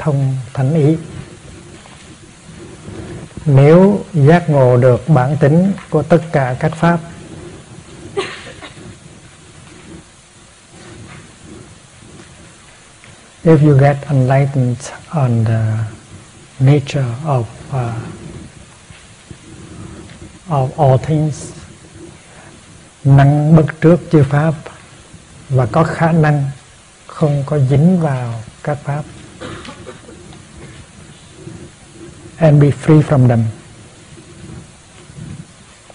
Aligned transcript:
Thông 0.00 0.36
thánh 0.54 0.74
ý. 0.74 0.96
Nếu 3.46 4.04
giác 4.12 4.50
ngộ 4.50 4.76
được 4.76 5.08
bản 5.08 5.36
tính 5.40 5.72
của 5.90 6.02
tất 6.02 6.22
cả 6.32 6.56
các 6.60 6.76
pháp 6.76 7.00
if 13.44 13.58
you 13.68 13.78
get 13.78 13.96
enlightened 14.08 14.78
on 15.08 15.44
the 15.44 15.62
nature 16.58 17.14
of 17.24 17.44
uh, 17.70 17.94
of 20.48 20.68
all 20.76 20.96
things 20.98 21.52
năng 23.04 23.56
bất 23.56 23.66
trước 23.80 24.00
chư 24.12 24.22
pháp 24.22 24.54
và 25.48 25.66
có 25.66 25.84
khả 25.84 26.12
năng 26.12 26.50
không 27.06 27.44
có 27.46 27.58
dính 27.58 28.00
vào 28.00 28.34
các 28.62 28.78
pháp 28.84 29.02
and 32.40 32.62
be 32.62 32.70
free 32.70 33.02
from 33.02 33.28
them. 33.28 33.44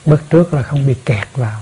Bước 0.05 0.21
trước 0.29 0.53
là 0.53 0.63
không 0.63 0.87
bị 0.87 0.95
kẹt 1.05 1.27
vào. 1.33 1.61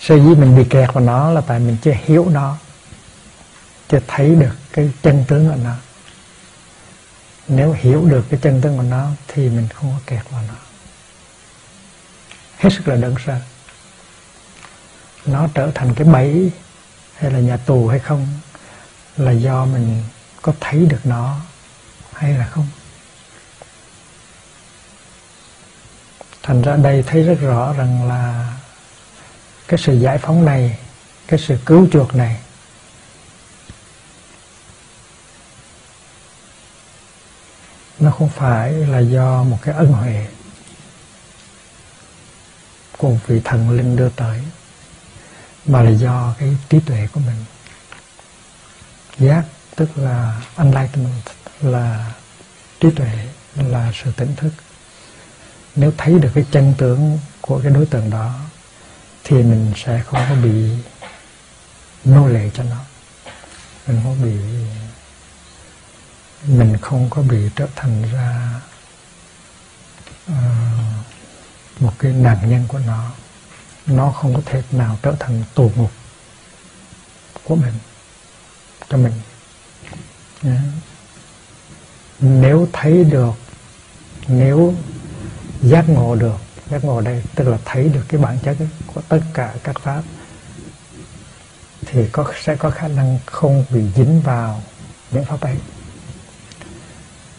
Sở 0.00 0.14
dĩ 0.14 0.34
mình 0.34 0.56
bị 0.56 0.64
kẹt 0.70 0.92
vào 0.92 1.04
nó 1.04 1.30
là 1.30 1.40
tại 1.40 1.58
mình 1.58 1.76
chưa 1.82 1.94
hiểu 2.04 2.28
nó, 2.30 2.56
chưa 3.88 4.00
thấy 4.06 4.34
được 4.34 4.56
cái 4.72 4.90
chân 5.02 5.24
tướng 5.28 5.48
của 5.48 5.56
nó. 5.64 5.74
Nếu 7.48 7.72
hiểu 7.72 8.06
được 8.06 8.24
cái 8.30 8.40
chân 8.42 8.60
tướng 8.60 8.76
của 8.76 8.82
nó 8.82 9.10
thì 9.28 9.48
mình 9.48 9.68
không 9.74 9.92
có 9.92 10.00
kẹt 10.06 10.30
vào 10.30 10.42
nó. 10.48 10.54
Hết 12.58 12.70
sức 12.70 12.88
là 12.88 12.96
đơn 12.96 13.14
sơ. 13.26 13.40
Nó 15.26 15.48
trở 15.54 15.70
thành 15.74 15.94
cái 15.94 16.08
bẫy 16.08 16.50
hay 17.16 17.30
là 17.30 17.38
nhà 17.38 17.56
tù 17.56 17.88
hay 17.88 17.98
không 17.98 18.26
là 19.16 19.32
do 19.32 19.64
mình 19.64 20.02
có 20.42 20.52
thấy 20.60 20.86
được 20.86 21.00
nó 21.04 21.40
hay 22.12 22.32
là 22.32 22.46
không. 22.46 22.66
Thành 26.46 26.62
ra 26.62 26.76
đây 26.76 27.04
thấy 27.06 27.22
rất 27.22 27.38
rõ 27.40 27.72
rằng 27.72 28.08
là 28.08 28.52
cái 29.68 29.78
sự 29.78 29.94
giải 29.94 30.18
phóng 30.18 30.44
này, 30.44 30.78
cái 31.26 31.38
sự 31.38 31.58
cứu 31.66 31.88
chuộc 31.92 32.14
này, 32.14 32.36
nó 37.98 38.10
không 38.10 38.28
phải 38.28 38.72
là 38.72 38.98
do 38.98 39.42
một 39.42 39.58
cái 39.62 39.74
ân 39.74 39.92
huệ 39.92 40.26
của 42.98 43.10
một 43.10 43.18
vị 43.26 43.40
thần 43.44 43.70
linh 43.70 43.96
đưa 43.96 44.08
tới, 44.08 44.40
mà 45.66 45.82
là 45.82 45.90
do 45.90 46.34
cái 46.38 46.56
trí 46.68 46.80
tuệ 46.80 47.08
của 47.12 47.20
mình. 47.20 47.44
Giác, 49.18 49.44
tức 49.76 49.88
là 49.96 50.40
enlightenment, 50.56 51.22
là 51.60 52.12
trí 52.80 52.90
tuệ, 52.90 53.28
là 53.56 53.92
sự 53.94 54.12
tỉnh 54.16 54.36
thức 54.36 54.50
nếu 55.76 55.92
thấy 55.96 56.18
được 56.18 56.30
cái 56.34 56.44
chân 56.50 56.74
tướng 56.78 57.18
của 57.40 57.60
cái 57.62 57.72
đối 57.72 57.86
tượng 57.86 58.10
đó 58.10 58.40
thì 59.24 59.36
mình 59.36 59.72
sẽ 59.76 60.02
không 60.06 60.20
có 60.28 60.34
bị 60.34 60.70
nô 62.04 62.28
lệ 62.28 62.50
cho 62.54 62.62
nó. 62.62 62.76
Mình 63.86 64.00
không 64.02 64.22
bị 64.22 64.36
mình 66.46 66.76
không 66.82 67.10
có 67.10 67.22
bị 67.22 67.50
trở 67.56 67.66
thành 67.76 68.02
ra 68.12 68.60
uh, 70.30 70.36
một 71.80 71.92
cái 71.98 72.12
nạn 72.12 72.50
nhân 72.50 72.64
của 72.68 72.78
nó. 72.78 73.10
Nó 73.86 74.10
không 74.12 74.34
có 74.34 74.42
thể 74.46 74.62
nào 74.72 74.98
trở 75.02 75.14
thành 75.20 75.44
tù 75.54 75.72
ngục 75.76 75.92
của 77.44 77.56
mình 77.56 77.74
cho 78.88 78.96
mình. 78.96 79.12
Yeah. 80.42 80.58
nếu 82.20 82.68
thấy 82.72 83.04
được 83.04 83.34
nếu 84.28 84.74
giác 85.62 85.88
ngộ 85.88 86.16
được. 86.16 86.36
Giác 86.70 86.84
ngộ 86.84 87.00
đây 87.00 87.22
tức 87.34 87.48
là 87.48 87.58
thấy 87.64 87.88
được 87.88 88.02
cái 88.08 88.20
bản 88.20 88.38
chất 88.42 88.56
của 88.86 89.00
tất 89.08 89.20
cả 89.34 89.54
các 89.64 89.80
pháp. 89.80 90.02
Thì 91.86 92.08
có, 92.12 92.32
sẽ 92.42 92.56
có 92.56 92.70
khả 92.70 92.88
năng 92.88 93.18
không 93.26 93.64
bị 93.70 93.80
dính 93.96 94.20
vào 94.20 94.62
những 95.10 95.24
pháp 95.24 95.40
ấy. 95.40 95.56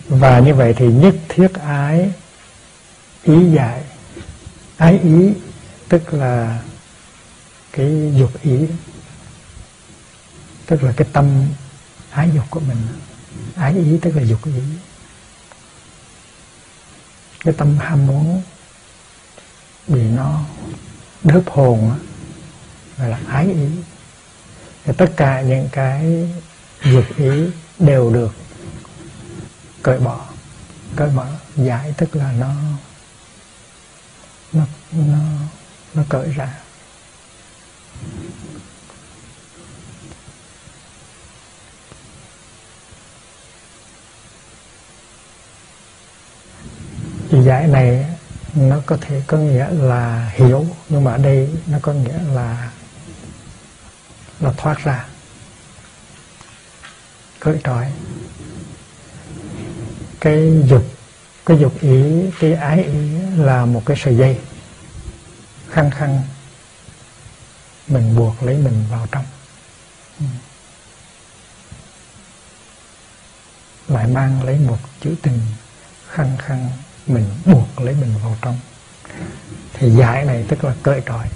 Và 0.07 0.39
như 0.39 0.53
vậy 0.53 0.73
thì 0.77 0.87
nhất 0.87 1.15
thiết 1.29 1.53
ái 1.53 2.11
ý 3.23 3.51
dạy. 3.55 3.83
Ái 4.77 4.99
ý 4.99 5.33
tức 5.89 6.13
là 6.13 6.61
cái 7.71 8.13
dục 8.15 8.31
ý. 8.41 8.57
Tức 10.65 10.83
là 10.83 10.93
cái 10.97 11.07
tâm 11.13 11.45
ái 12.09 12.29
dục 12.35 12.45
của 12.49 12.59
mình. 12.59 12.77
Ái 13.55 13.73
ý 13.73 13.97
tức 14.01 14.15
là 14.15 14.23
dục 14.23 14.45
ý 14.45 14.61
cái 17.43 17.53
tâm 17.57 17.77
ham 17.77 18.07
muốn 18.07 18.41
bị 19.87 20.01
nó 20.01 20.41
đớp 21.23 21.41
hồn 21.45 21.99
gọi 22.97 23.09
là 23.09 23.19
ái 23.27 23.45
ý. 23.45 23.67
Thì 24.83 24.93
tất 24.97 25.13
cả 25.17 25.41
những 25.41 25.69
cái 25.71 26.29
dục 26.83 27.05
ý 27.17 27.31
đều 27.79 28.13
được 28.13 28.35
cởi 29.83 29.99
bỏ, 29.99 30.25
cởi 30.95 31.11
mở, 31.11 31.27
giải 31.55 31.93
tức 31.97 32.15
là 32.15 32.31
nó 32.31 32.53
nó 34.53 34.65
nó 34.91 35.19
nó 35.93 36.03
cởi 36.09 36.31
ra. 36.31 36.57
Giải 47.31 47.67
này 47.67 48.05
nó 48.55 48.81
có 48.85 48.97
thể 49.01 49.21
có 49.27 49.37
nghĩa 49.37 49.69
là 49.69 50.29
hiểu, 50.35 50.65
nhưng 50.89 51.03
mà 51.03 51.11
ở 51.11 51.17
đây 51.17 51.49
nó 51.67 51.77
có 51.81 51.93
nghĩa 51.93 52.19
là 52.33 52.71
là 54.39 54.53
thoát 54.57 54.77
ra. 54.83 55.05
Cởi 57.39 57.59
trói 57.63 57.91
cái 60.19 60.63
dục 60.67 60.85
cái 61.45 61.59
dục 61.59 61.81
ý, 61.81 62.31
cái 62.39 62.53
ái 62.53 62.83
ý 62.83 63.09
là 63.37 63.65
một 63.65 63.83
cái 63.85 63.97
sợi 63.97 64.17
dây. 64.17 64.39
Khăng 65.69 65.91
khăng, 65.91 66.21
mình 67.87 68.15
buộc 68.15 68.43
lấy 68.43 68.57
mình 68.57 68.85
vào 68.91 69.07
trong. 69.11 69.25
Lại 73.87 74.07
mang 74.07 74.43
lấy 74.43 74.59
một 74.59 74.77
chữ 75.01 75.15
tình 75.21 75.39
khăng 76.07 76.37
khăng 76.37 76.69
mình 77.07 77.25
buộc 77.45 77.81
lấy 77.81 77.95
mình 78.01 78.13
vào 78.23 78.37
trong. 78.41 78.59
Thì 79.73 79.91
giải 79.91 80.25
này 80.25 80.45
tức 80.47 80.63
là 80.63 80.75
cởi 80.83 81.01
trói. 81.05 81.27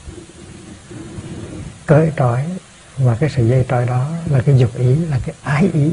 Cởi 1.85 2.11
trói 2.17 2.45
và 2.97 3.15
cái 3.19 3.29
sợi 3.29 3.49
dây 3.49 3.65
trói 3.69 3.85
đó 3.85 4.11
là 4.25 4.41
cái 4.45 4.57
dục 4.57 4.77
ý, 4.77 4.95
là 4.95 5.19
cái 5.25 5.35
ái 5.43 5.69
ý. 5.73 5.91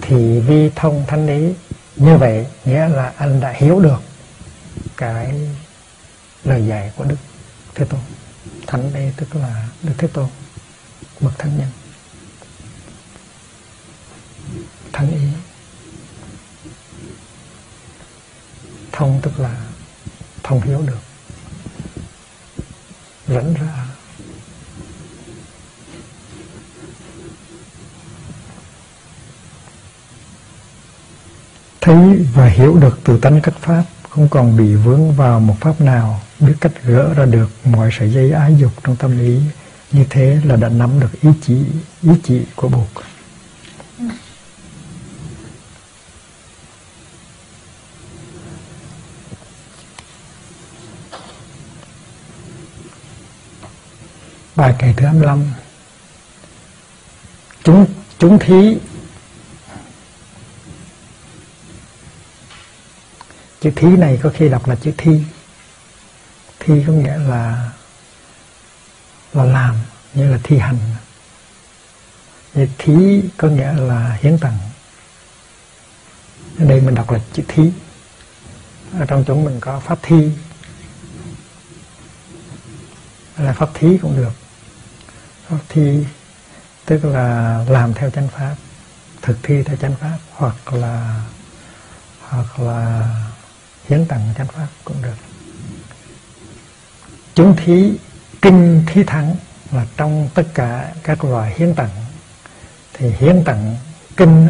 Thì 0.00 0.40
vi 0.40 0.70
thông 0.76 1.04
thánh 1.06 1.26
ý 1.26 1.54
như 1.96 2.16
vậy 2.16 2.46
nghĩa 2.64 2.88
là 2.88 3.12
anh 3.16 3.40
đã 3.40 3.52
hiểu 3.52 3.80
được 3.80 4.02
cái 4.96 5.50
lời 6.44 6.66
dạy 6.66 6.92
của 6.96 7.04
đức 7.04 7.16
thế 7.74 7.84
tôn. 7.84 8.00
Thánh 8.66 8.92
đây 8.92 9.12
tức 9.16 9.34
là 9.34 9.68
đức 9.82 9.92
thế 9.98 10.08
tôn, 10.08 10.28
bậc 11.20 11.38
thánh 11.38 11.58
nhân. 11.58 11.68
Thánh 14.92 15.10
ý 15.10 15.25
thông, 18.96 19.20
tức 19.22 19.40
là 19.40 19.56
thông 20.42 20.60
hiểu 20.60 20.82
được 20.86 20.98
rảnh 23.28 23.54
ra. 23.54 23.86
Thấy 31.80 31.96
và 32.34 32.46
hiểu 32.46 32.76
được 32.76 32.98
từ 33.04 33.18
tánh 33.18 33.40
cách 33.40 33.54
pháp, 33.60 33.84
không 34.10 34.28
còn 34.28 34.56
bị 34.56 34.74
vướng 34.74 35.12
vào 35.12 35.40
một 35.40 35.54
pháp 35.60 35.80
nào, 35.80 36.20
biết 36.40 36.54
cách 36.60 36.72
gỡ 36.84 37.14
ra 37.14 37.24
được 37.24 37.50
mọi 37.64 37.90
sợi 37.98 38.12
dây 38.12 38.30
ái 38.30 38.56
dục 38.58 38.72
trong 38.84 38.96
tâm 38.96 39.18
lý, 39.18 39.40
như 39.92 40.04
thế 40.10 40.40
là 40.44 40.56
đã 40.56 40.68
nắm 40.68 41.00
được 41.00 41.20
ý 41.20 41.30
chỉ 41.42 41.64
ý 42.02 42.10
chỉ 42.24 42.42
của 42.56 42.68
buộc 42.68 42.88
bài 54.56 54.74
kệ 54.78 54.92
thứ 54.96 55.06
25 55.06 55.52
chúng 57.64 57.86
chúng 58.18 58.38
thí. 58.38 58.78
Chữ 63.60 63.70
thí 63.76 63.88
này 63.88 64.18
có 64.22 64.30
khi 64.34 64.48
đọc 64.48 64.68
là 64.68 64.74
chữ 64.74 64.92
thi. 64.96 65.22
Thi 66.58 66.84
có 66.86 66.92
nghĩa 66.92 67.18
là 67.18 67.70
là 69.32 69.44
làm 69.44 69.76
như 70.14 70.30
là 70.30 70.38
thi 70.42 70.58
hành. 70.58 70.78
Như 72.54 72.68
thí 72.78 73.22
có 73.36 73.48
nghĩa 73.48 73.72
là 73.72 74.18
hiến 74.20 74.38
tặng. 74.38 74.58
Ở 76.58 76.64
đây 76.64 76.80
mình 76.80 76.94
đọc 76.94 77.10
là 77.10 77.20
chữ 77.32 77.42
thí. 77.48 77.62
Ở 78.98 79.04
trong 79.04 79.24
chúng 79.26 79.44
mình 79.44 79.60
có 79.60 79.80
pháp 79.80 79.98
thi 80.02 80.30
là 83.36 83.52
pháp 83.52 83.70
thí 83.74 83.98
cũng 84.02 84.16
được 84.16 84.45
thi 85.68 86.04
tức 86.84 87.04
là 87.04 87.58
làm 87.68 87.94
theo 87.94 88.10
chánh 88.10 88.28
pháp, 88.28 88.56
thực 89.22 89.36
thi 89.42 89.62
theo 89.62 89.76
chánh 89.76 89.94
pháp, 89.94 90.18
hoặc 90.30 90.72
là 90.72 91.20
hoặc 92.20 92.60
là 92.60 93.10
hiến 93.88 94.06
tặng 94.06 94.34
chánh 94.38 94.46
pháp 94.46 94.66
cũng 94.84 95.02
được. 95.02 95.16
Chúng 97.34 97.56
thí, 97.56 97.92
kinh 98.42 98.84
thí 98.86 99.04
thắng 99.04 99.36
là 99.72 99.86
trong 99.96 100.28
tất 100.34 100.46
cả 100.54 100.94
các 101.02 101.24
loại 101.24 101.54
hiến 101.56 101.74
tặng. 101.74 101.90
Thì 102.92 103.10
hiến 103.10 103.44
tặng 103.44 103.76
kinh 104.16 104.48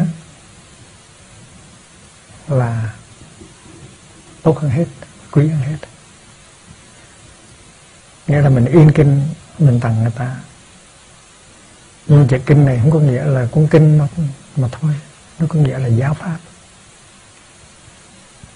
là 2.47 2.93
tốt 4.43 4.59
hơn 4.59 4.71
hết, 4.71 4.85
quý 5.31 5.47
hơn 5.47 5.61
hết. 5.61 5.77
Nghĩa 8.27 8.41
là 8.41 8.49
mình 8.49 8.65
in 8.65 8.91
kinh, 8.91 9.23
mình 9.59 9.79
tặng 9.79 10.03
người 10.03 10.11
ta 10.11 10.35
nhưng 12.07 12.27
chữ 12.27 12.37
kinh 12.45 12.65
này 12.65 12.79
không 12.81 12.91
có 12.91 12.99
nghĩa 12.99 13.23
là 13.25 13.47
cuốn 13.51 13.67
kinh 13.67 13.97
mà, 13.97 14.07
mà 14.55 14.67
thôi. 14.71 14.93
Nó 15.39 15.45
có 15.49 15.59
nghĩa 15.59 15.79
là 15.79 15.87
giáo 15.87 16.13
pháp. 16.13 16.37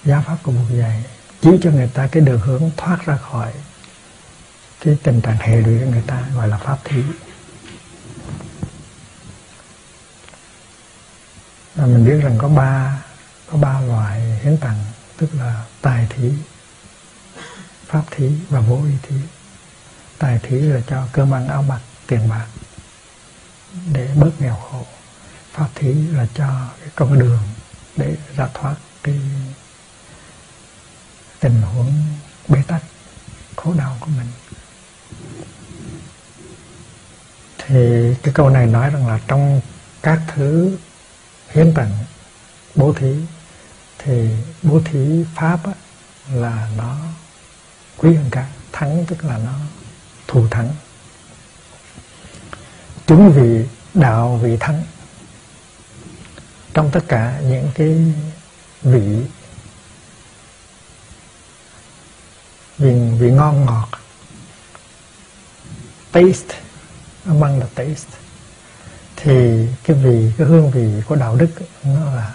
Giáo 0.06 0.24
pháp 0.28 0.38
của 0.44 0.52
Bụt 0.52 0.72
dạy 0.72 1.04
chỉ 1.42 1.50
cho 1.64 1.72
người 1.72 1.88
ta 1.94 2.08
cái 2.08 2.24
đường 2.24 2.40
hướng 2.40 2.72
thoát 2.78 3.06
ra 3.06 3.18
khỏi 3.18 3.54
cái 4.80 4.98
tình 5.04 5.22
trạng 5.22 5.38
hệ 5.38 5.62
lụy 5.62 5.80
của 5.80 5.92
người 5.92 6.04
ta 6.08 6.24
gọi 6.36 6.48
là 6.48 6.58
pháp 6.58 6.78
thí. 6.84 7.04
Và 11.76 11.86
mình 11.86 12.06
biết 12.06 12.18
rằng 12.24 12.38
có 12.38 12.48
ba 12.48 13.04
có 13.52 13.58
ba 13.58 13.82
loại 13.82 14.40
hiến 14.44 14.58
tặng 14.58 14.86
tức 15.18 15.30
là 15.34 15.66
tài 15.82 16.08
thí 16.10 16.32
pháp 17.86 18.04
thí 18.12 18.32
và 18.50 18.60
vô 18.60 18.84
ý 18.86 18.94
thí. 19.04 19.16
Tài 20.18 20.40
thí 20.40 20.60
là 20.60 20.82
cho 20.88 21.08
cơm 21.12 21.34
ăn 21.34 21.48
áo 21.48 21.64
mặc 21.64 21.80
tiền 22.08 22.30
bạc 22.30 22.46
để 23.94 24.10
bớt 24.16 24.42
nghèo 24.42 24.56
khổ. 24.56 24.86
Pháp 25.52 25.68
thí 25.76 25.94
là 25.94 26.28
cho 26.34 26.70
cái 26.80 26.90
con 26.96 27.20
đường 27.20 27.44
để 27.98 28.18
ra 28.36 28.48
thoát 28.54 28.76
cái 29.04 29.20
tình 31.40 31.62
huống 31.62 31.94
bế 32.48 32.62
tắc 32.68 32.84
khổ 33.56 33.74
đau 33.74 33.98
của 34.00 34.12
mình. 34.18 34.28
Thì 37.58 38.14
cái 38.24 38.34
câu 38.34 38.50
này 38.50 38.68
nói 38.68 38.90
rằng 38.90 39.08
là 39.08 39.20
trong 39.28 39.62
các 40.02 40.22
thứ 40.36 40.78
hiến 41.50 41.74
tặng 41.74 41.98
bố 42.76 42.94
thí 42.94 43.16
thì 43.98 44.30
bố 44.64 44.82
thí 44.86 45.26
pháp 45.36 45.60
á, 45.66 45.72
là 46.34 46.70
nó 46.78 46.98
quý 47.98 48.16
hơn 48.16 48.28
cả 48.32 48.48
thắng 48.72 49.06
tức 49.06 49.24
là 49.24 49.38
nó 49.38 49.54
thù 50.28 50.48
thắng 50.48 50.76
chúng 53.08 53.32
vị 53.32 53.66
đạo 53.94 54.40
vị 54.44 54.58
thắng 54.60 54.84
trong 56.74 56.92
tất 56.92 57.04
cả 57.08 57.42
những 57.44 57.72
cái 57.76 58.14
vị 58.82 59.26
vị, 62.78 62.94
vị 63.20 63.32
ngon 63.32 63.66
ngọt 63.66 63.90
taste 66.12 66.56
among 67.26 67.60
the 67.60 67.68
taste 67.76 68.18
thì 69.16 69.68
cái 69.84 69.98
vị 69.98 70.32
cái 70.38 70.48
hương 70.48 70.72
vị 70.72 71.04
của 71.08 71.16
đạo 71.16 71.36
đức 71.36 71.50
nó 71.84 72.06
là 72.06 72.34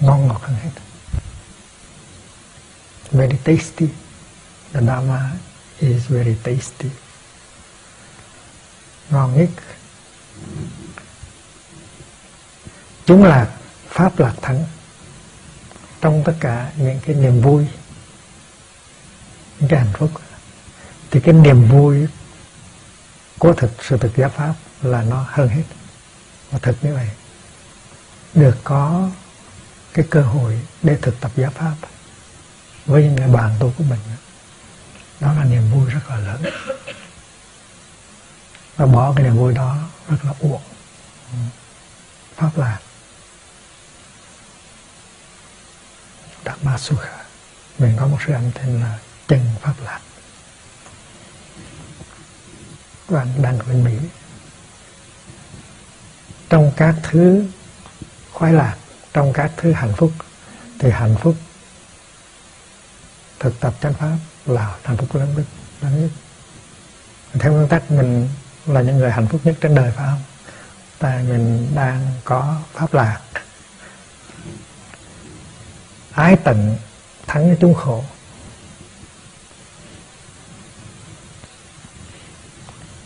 ngon 0.00 0.28
ngọt 0.28 0.40
hơn 0.42 0.56
hết. 0.62 0.70
Very 3.10 3.36
tasty. 3.44 3.86
The 4.72 4.80
dharma 4.80 5.30
is 5.78 6.06
very 6.08 6.34
tasty. 6.42 6.88
Ngon 9.10 9.38
nhất 9.38 9.48
chúng 13.06 13.24
là 13.24 13.56
pháp 13.88 14.18
lạc 14.18 14.34
thắng 14.42 14.64
trong 16.00 16.22
tất 16.24 16.34
cả 16.40 16.72
những 16.76 17.00
cái 17.06 17.16
niềm 17.16 17.42
vui, 17.42 17.66
những 19.58 19.68
cái 19.68 19.80
hạnh 19.80 19.92
phúc. 19.92 20.10
Thì 21.10 21.20
cái 21.20 21.34
niềm 21.34 21.68
vui 21.68 22.06
của 23.38 23.52
thực 23.52 23.70
sự 23.84 23.96
thực 23.98 24.16
giáo 24.16 24.28
pháp 24.28 24.54
là 24.82 25.02
nó 25.02 25.26
hơn 25.28 25.48
hết. 25.48 25.62
Và 26.50 26.58
thực 26.58 26.84
như 26.84 26.94
vậy, 26.94 27.10
được 28.34 28.56
có 28.64 29.10
cái 29.92 30.04
cơ 30.10 30.22
hội 30.22 30.60
để 30.82 30.98
thực 31.02 31.20
tập 31.20 31.30
giáo 31.36 31.50
pháp 31.50 31.74
với 32.86 33.02
những 33.02 33.16
người 33.16 33.28
bạn 33.28 33.54
tu 33.60 33.72
của 33.78 33.84
mình, 33.84 34.00
đó 35.20 35.32
là 35.32 35.44
niềm 35.44 35.70
vui 35.72 35.90
rất 35.90 36.10
là 36.10 36.16
lớn. 36.16 36.42
Và 38.76 38.86
bỏ 38.86 39.12
cái 39.16 39.24
niềm 39.24 39.36
vui 39.36 39.54
đó 39.54 39.88
rất 40.08 40.24
là 40.24 40.32
uổng. 40.40 40.62
Pháp 42.36 42.50
lạc 42.56 42.78
Dharma 46.44 46.78
Sukha 46.78 47.24
mình 47.78 47.96
có 47.98 48.06
một 48.06 48.18
sư 48.26 48.32
anh 48.32 48.50
tên 48.54 48.80
là 48.80 48.98
chân 49.28 49.40
Pháp 49.60 49.74
Lạc. 49.84 50.00
Và 53.06 53.20
anh 53.20 53.42
đang 53.42 53.58
ở 53.58 53.64
bên 53.64 53.84
Mỹ 53.84 53.98
trong 56.48 56.72
các 56.76 56.94
thứ 57.02 57.44
khoái 58.32 58.52
lạc, 58.52 58.76
trong 59.12 59.32
các 59.32 59.52
thứ 59.56 59.72
hạnh 59.72 59.92
phúc, 59.96 60.12
thì 60.78 60.90
hạnh 60.90 61.16
phúc 61.20 61.36
thực 63.40 63.60
tập 63.60 63.74
chánh 63.82 63.94
pháp 63.94 64.16
là 64.46 64.76
hạnh 64.84 64.96
phúc 64.96 65.14
lớn 65.14 65.34
nhất 65.36 65.44
lớn 65.80 66.02
nhất. 66.02 66.10
Theo 67.40 67.52
nguyên 67.52 67.68
tắc 67.68 67.90
mình 67.90 68.28
là 68.66 68.80
những 68.80 68.98
người 68.98 69.10
hạnh 69.10 69.26
phúc 69.26 69.40
nhất 69.44 69.54
trên 69.60 69.74
đời, 69.74 69.92
phải 69.96 70.06
không? 70.06 70.22
Tại 70.98 71.22
mình 71.22 71.72
đang 71.74 72.10
có 72.24 72.56
pháp 72.72 72.94
lạc. 72.94 73.20
Ái 76.12 76.36
tận 76.44 76.76
thắng 77.26 77.48
với 77.48 77.56
chúng 77.60 77.74
khổ. 77.74 78.04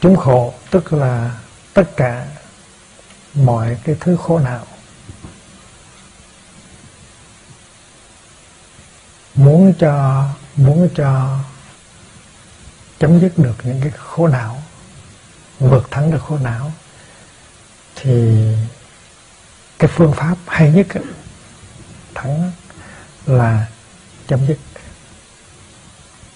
Chúng 0.00 0.17
khổ 0.17 0.55
tức 0.71 0.93
là 0.93 1.37
tất 1.75 1.85
cả 1.97 2.27
mọi 3.35 3.79
cái 3.85 3.97
thứ 4.00 4.17
khổ 4.17 4.38
não. 4.38 4.67
Muốn 9.35 9.75
cho 9.79 10.25
muốn 10.57 10.88
cho 10.95 11.38
chấm 12.99 13.21
dứt 13.21 13.38
được 13.38 13.55
những 13.62 13.81
cái 13.81 13.91
khổ 13.97 14.29
não 14.29 14.62
vượt 15.59 15.91
thắng 15.91 16.11
được 16.11 16.23
khổ 16.23 16.38
não 16.38 16.73
thì 17.95 18.45
cái 19.79 19.91
phương 19.95 20.12
pháp 20.12 20.37
hay 20.47 20.71
nhất 20.71 20.87
thắng 22.15 22.53
là 23.27 23.67
chấm 24.27 24.47
dứt 24.47 24.59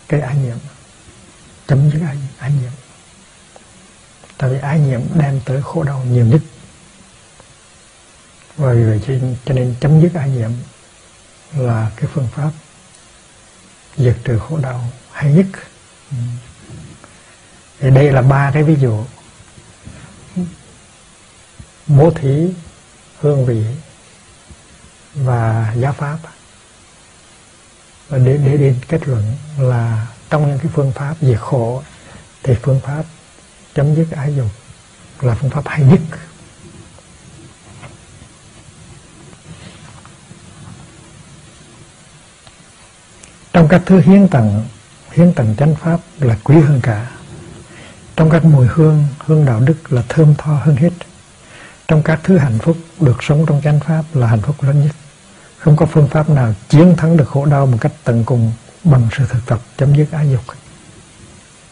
cái 0.09 0.21
ái 0.21 0.37
nhiễm 0.37 0.57
chấm 1.67 1.91
dứt 1.91 2.00
ái, 2.07 2.17
ái 2.38 2.52
nhiễm 2.52 2.73
tại 4.43 4.50
vì 4.50 4.59
ái 4.59 4.81
nhiễm 4.81 5.00
đem 5.14 5.41
tới 5.45 5.62
khổ 5.62 5.83
đau 5.83 6.05
nhiều 6.05 6.26
nhất. 6.26 6.41
Và 8.57 8.73
vì 8.73 8.85
vậy 8.85 9.00
cho, 9.07 9.14
cho 9.45 9.55
nên 9.55 9.75
chấm 9.81 10.00
dứt 10.02 10.14
ái 10.14 10.31
nhiễm 10.31 10.50
là 11.57 11.91
cái 11.97 12.11
phương 12.14 12.29
pháp 12.35 12.50
diệt 13.97 14.17
trừ 14.25 14.38
khổ 14.38 14.59
đau 14.59 14.88
hay 15.12 15.33
nhất. 15.33 15.47
Ừ 16.11 16.17
thì 17.83 17.91
đây 17.91 18.12
là 18.12 18.23
ba 18.23 18.51
cái 18.55 18.62
ví 18.62 18.77
dụ. 18.77 19.05
Bố 21.87 22.11
thí, 22.11 22.49
hương 23.21 23.47
vị 23.47 23.65
và 25.15 25.73
giá 25.77 25.93
pháp. 25.93 26.19
Và 28.09 28.19
để 28.19 28.37
để 28.37 28.57
đến 28.57 28.77
kết 28.89 29.09
luận 29.09 29.37
là 29.59 30.07
trong 30.31 30.49
những 30.49 30.59
cái 30.59 30.71
phương 30.75 30.93
pháp 30.93 31.15
diệt 31.21 31.41
khổ 31.41 31.83
thì 32.43 32.55
phương 32.62 32.81
pháp 32.81 33.05
chấm 33.75 33.95
dứt 33.95 34.11
ái 34.11 34.35
dục 34.35 34.51
là 35.21 35.35
phương 35.35 35.51
pháp 35.51 35.69
hay 35.69 35.83
nhất. 35.83 36.01
Trong 43.53 43.69
các 43.69 43.83
thứ 43.87 44.01
hiến 44.01 44.29
tặng 44.29 44.65
hiến 45.12 45.33
tặng 45.35 45.55
chánh 45.59 45.75
pháp 45.75 46.01
là 46.21 46.39
quý 46.45 46.61
hơn 46.61 46.81
cả 46.83 47.11
trong 48.23 48.31
các 48.31 48.45
mùi 48.45 48.67
hương 48.67 49.05
hương 49.19 49.45
đạo 49.45 49.61
đức 49.61 49.93
là 49.93 50.02
thơm 50.09 50.35
tho 50.38 50.52
hơn 50.52 50.76
hết. 50.76 50.91
Trong 51.88 52.02
các 52.02 52.21
thứ 52.25 52.38
hạnh 52.38 52.59
phúc 52.59 52.76
được 53.00 53.23
sống 53.23 53.47
trong 53.47 53.61
chánh 53.64 53.81
pháp 53.81 54.02
là 54.14 54.26
hạnh 54.26 54.41
phúc 54.41 54.57
lớn 54.62 54.83
nhất. 54.83 54.97
Không 55.59 55.76
có 55.76 55.87
phương 55.87 56.09
pháp 56.09 56.31
nào 56.31 56.55
chiến 56.69 56.95
thắng 56.97 57.17
được 57.17 57.29
khổ 57.29 57.47
đau 57.47 57.67
một 57.67 57.79
cách 57.81 57.93
tận 58.05 58.25
cùng 58.25 58.52
bằng 58.85 59.09
sự 59.12 59.25
thực 59.29 59.47
tập 59.47 59.61
chấm 59.76 59.95
dứt 59.95 60.11
ái 60.12 60.31
dục. 60.31 60.41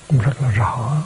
Cũng 0.08 0.18
rất 0.18 0.42
là 0.42 0.50
rõ. 0.50 1.02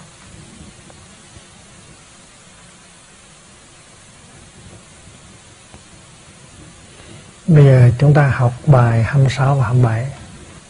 Bây 7.47 7.65
giờ 7.65 7.91
chúng 7.99 8.15
ta 8.15 8.29
học 8.29 8.53
bài 8.67 9.03
26 9.03 9.55
và 9.55 9.65
27 9.65 10.07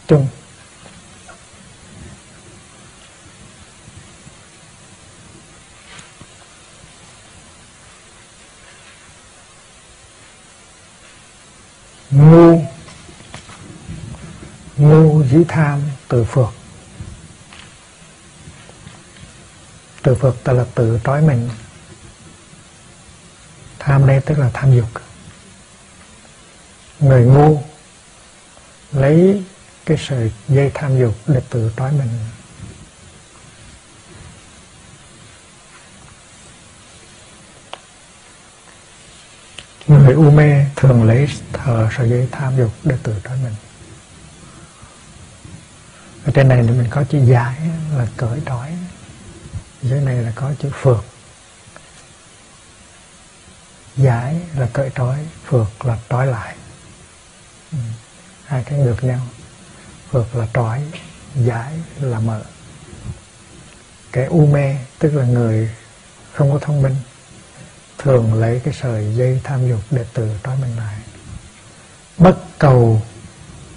chung. 0.07 0.27
Ngu. 12.15 12.61
Ngu 14.77 15.23
dĩ 15.23 15.37
tham 15.47 15.81
từ 16.07 16.23
phược. 16.23 16.49
Từ 20.03 20.15
phược 20.15 20.43
tức 20.43 20.53
là 20.53 20.65
tự 20.75 20.99
trói 21.03 21.21
mình. 21.21 21.49
Tham 23.79 24.07
đây 24.07 24.21
tức 24.25 24.39
là 24.39 24.49
tham 24.53 24.75
dục. 24.75 24.89
Người 26.99 27.25
ngu 27.25 27.61
lấy 28.91 29.43
cái 29.85 29.97
sợi 29.97 30.31
dây 30.47 30.71
tham 30.73 30.99
dục 30.99 31.15
để 31.27 31.41
tự 31.49 31.71
trói 31.77 31.91
mình. 31.91 32.09
Người 39.87 40.13
u 40.13 40.31
mê 40.31 40.65
thường 40.75 41.03
lấy 41.03 41.27
thờ 41.53 41.89
sợi 41.97 42.09
dây 42.09 42.27
tham 42.31 42.57
dục 42.57 42.71
để 42.83 42.95
tự 43.03 43.15
trói 43.23 43.37
mình. 43.43 43.53
Ở 46.25 46.31
trên 46.35 46.47
này 46.47 46.63
thì 46.67 46.69
mình 46.69 46.87
có 46.89 47.03
chữ 47.03 47.19
giải 47.25 47.55
là 47.97 48.07
cởi 48.17 48.39
trói. 48.45 48.71
Dưới 49.81 50.01
này 50.01 50.15
là 50.15 50.31
có 50.35 50.53
chữ 50.59 50.69
phượt 50.81 51.05
giải 53.97 54.41
là 54.57 54.69
cởi 54.73 54.89
trói 54.95 55.17
phượt 55.45 55.85
là 55.85 55.97
trói 56.09 56.27
lại. 56.27 56.55
Ừ. 57.71 57.77
hai 58.45 58.63
cái 58.63 58.79
ngược 58.79 59.03
nhau. 59.03 59.19
Phượt 60.09 60.35
là 60.35 60.47
trói, 60.53 60.81
giải 61.35 61.73
là 61.99 62.19
mở. 62.19 62.41
Cái 64.11 64.25
u 64.25 64.45
mê 64.45 64.75
tức 64.99 65.15
là 65.15 65.25
người 65.25 65.69
không 66.33 66.51
có 66.51 66.59
thông 66.59 66.81
minh 66.81 66.95
thường 68.05 68.33
lấy 68.33 68.61
cái 68.63 68.73
sợi 68.73 69.15
dây 69.15 69.41
tham 69.43 69.69
dục 69.69 69.79
để 69.91 70.05
tự 70.13 70.29
trói 70.43 70.57
mình 70.57 70.77
lại 70.77 70.95
bất 72.17 72.37
cầu 72.59 73.01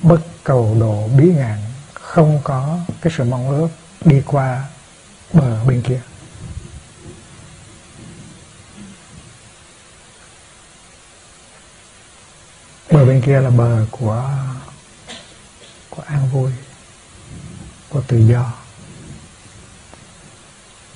bất 0.02 0.20
cầu 0.44 0.76
độ 0.80 1.08
bí 1.16 1.24
ngạn, 1.24 1.58
không 1.94 2.40
có 2.44 2.78
cái 3.00 3.12
sự 3.16 3.24
mong 3.24 3.48
ước 3.48 3.68
đi 4.04 4.22
qua 4.26 4.64
bờ 5.32 5.64
bên 5.64 5.82
kia. 5.82 6.00
Bờ 12.90 13.04
bên 13.06 13.22
kia 13.22 13.40
là 13.40 13.50
bờ 13.50 13.86
của 13.90 14.30
của 15.90 16.02
an 16.02 16.28
vui, 16.32 16.52
của 17.88 18.02
tự 18.08 18.18
do, 18.18 18.52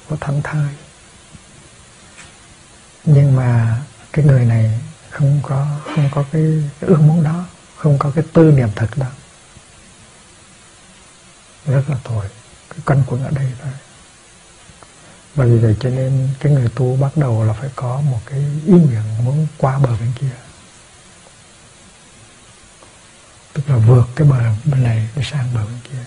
của 0.08 0.16
thắng 0.16 0.42
thai 0.42 0.74
nhưng 3.04 3.36
mà 3.36 3.80
cái 4.12 4.24
người 4.24 4.44
này 4.44 4.80
không 5.10 5.40
có 5.42 5.66
không 5.84 6.08
có 6.14 6.24
cái, 6.32 6.42
cái 6.80 6.90
ước 6.90 7.00
muốn 7.00 7.22
đó 7.22 7.44
không 7.76 7.98
có 7.98 8.12
cái 8.14 8.24
tư 8.32 8.42
niệm 8.42 8.68
thật 8.76 8.88
đó. 8.96 9.06
Rất 11.66 11.82
là 11.88 11.96
tội 12.04 12.26
cái 12.70 12.78
căn 12.86 13.02
quẩn 13.06 13.24
ở 13.24 13.30
đây 13.30 13.46
thôi. 13.62 13.72
Và 15.34 15.44
vì 15.44 15.58
vậy 15.58 15.76
cho 15.80 15.90
nên 15.90 16.28
cái 16.40 16.52
người 16.52 16.68
tu 16.74 16.96
bắt 16.96 17.16
đầu 17.16 17.44
là 17.44 17.52
phải 17.52 17.70
có 17.76 18.00
một 18.00 18.20
cái 18.26 18.38
ý 18.66 18.72
nguyện 18.72 19.24
muốn 19.24 19.46
qua 19.58 19.78
bờ 19.78 19.90
bên 20.00 20.12
kia. 20.20 20.36
Tức 23.52 23.62
là 23.68 23.76
vượt 23.76 24.04
cái 24.16 24.28
bờ 24.28 24.40
bên 24.64 24.82
này 24.82 25.08
để 25.16 25.22
sang 25.22 25.48
bờ 25.54 25.64
bên 25.64 25.78
kia. 25.84 26.04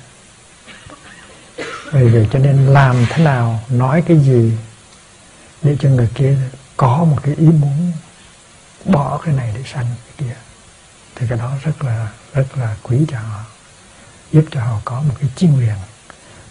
Vì 1.91 2.07
vậy 2.07 2.27
cho 2.31 2.39
nên 2.39 2.65
làm 2.65 3.05
thế 3.09 3.23
nào 3.23 3.63
nói 3.69 4.03
cái 4.07 4.19
gì 4.19 4.57
để 5.61 5.77
cho 5.79 5.89
người 5.89 6.09
kia 6.15 6.37
có 6.77 7.03
một 7.03 7.17
cái 7.23 7.35
ý 7.35 7.45
muốn 7.45 7.91
bỏ 8.85 9.17
cái 9.25 9.33
này 9.33 9.51
để 9.55 9.63
sanh 9.65 9.85
cái 9.85 10.13
kia. 10.17 10.35
Thì 11.15 11.27
cái 11.29 11.37
đó 11.37 11.51
rất 11.63 11.83
là 11.83 12.09
rất 12.33 12.57
là 12.57 12.75
quý 12.83 13.05
cho 13.11 13.19
họ, 13.19 13.43
giúp 14.31 14.45
cho 14.51 14.63
họ 14.63 14.81
có 14.85 15.01
một 15.01 15.13
cái 15.19 15.29
chiên 15.35 15.53
nguyện 15.53 15.75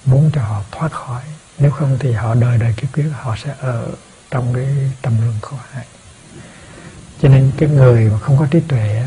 muốn 0.04 0.30
cho 0.34 0.42
họ 0.42 0.62
thoát 0.70 0.92
khỏi. 0.92 1.22
Nếu 1.58 1.70
không 1.70 1.96
thì 2.00 2.12
họ 2.12 2.34
đời 2.34 2.58
đời 2.58 2.74
kiếp 2.76 2.92
kiếp 2.92 3.04
họ 3.12 3.36
sẽ 3.44 3.54
ở 3.60 3.88
trong 4.30 4.54
cái 4.54 4.92
tâm 5.02 5.20
luân 5.20 5.34
khổ 5.42 5.56
hại. 5.70 5.86
Cho 7.22 7.28
nên 7.28 7.52
cái 7.58 7.68
người 7.68 8.10
mà 8.10 8.18
không 8.18 8.38
có 8.38 8.46
trí 8.50 8.60
tuệ 8.60 9.06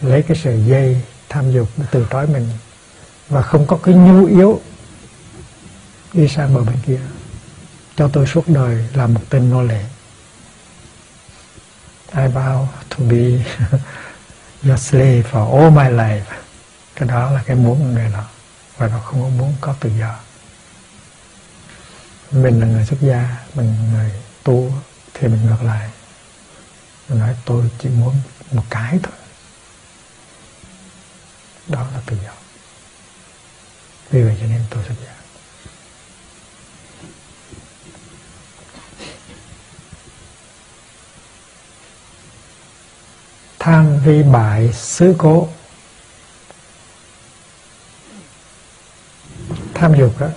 lấy 0.00 0.22
cái 0.22 0.36
sợi 0.36 0.64
dây 0.66 1.02
tham 1.28 1.52
dục 1.52 1.68
từ 1.90 2.06
trói 2.10 2.26
mình 2.26 2.48
và 3.28 3.42
không 3.42 3.66
có 3.66 3.78
cái 3.82 3.94
nhu 3.94 4.26
yếu 4.26 4.60
đi 6.12 6.28
sang 6.28 6.54
bờ 6.54 6.60
bên 6.60 6.76
kia 6.86 7.00
cho 7.96 8.08
tôi 8.12 8.26
suốt 8.26 8.48
đời 8.48 8.88
là 8.94 9.06
một 9.06 9.20
tên 9.30 9.50
nô 9.50 9.62
lệ. 9.62 9.84
I 12.12 12.22
vow 12.22 12.66
to 12.88 12.96
be 12.98 13.44
your 14.64 14.80
slave 14.80 15.22
for 15.22 15.60
all 15.60 15.70
my 15.70 15.96
life. 15.96 16.24
Cái 16.94 17.08
đó 17.08 17.30
là 17.30 17.42
cái 17.46 17.56
muốn 17.56 17.78
của 17.78 17.84
người 17.84 18.10
đó 18.12 18.24
và 18.76 18.88
nó 18.88 19.00
không 19.00 19.22
có 19.22 19.28
muốn 19.28 19.54
có 19.60 19.74
tự 19.80 19.90
do. 19.98 20.18
Mình 22.30 22.60
là 22.60 22.66
người 22.66 22.84
xuất 22.84 23.00
gia, 23.00 23.36
mình 23.54 23.66
là 23.66 23.92
người 23.92 24.12
tu, 24.42 24.72
thì 25.14 25.28
mình 25.28 25.46
ngược 25.46 25.62
lại. 25.62 25.90
Mình 27.08 27.18
nói 27.18 27.36
tôi 27.44 27.70
chỉ 27.78 27.88
muốn 27.88 28.14
một 28.52 28.64
cái 28.70 28.98
thôi. 29.02 29.14
Đó 31.68 31.86
là 31.94 32.00
tự 32.06 32.16
do. 32.24 32.32
Vì 34.10 34.22
vậy 34.22 34.36
cho 34.40 34.46
nên 34.46 34.62
tôi 34.70 34.84
xuất 34.84 34.94
gia. 35.06 35.15
Tham 43.66 43.98
vi 43.98 44.22
bại 44.22 44.72
xứ 44.72 45.14
cố. 45.18 45.48
Tham 49.74 49.98
dục 49.98 50.20
đó 50.20 50.28